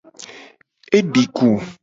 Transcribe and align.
E 0.97 0.99
di 1.13 1.23
ku. 1.35 1.49